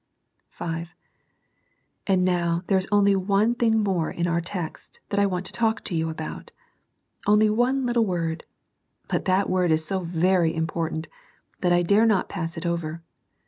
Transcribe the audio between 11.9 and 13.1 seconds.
not pass it over.